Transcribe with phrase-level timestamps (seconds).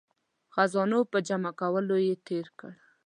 [0.53, 2.71] خزانو په جمع کولو یې تیر کړ.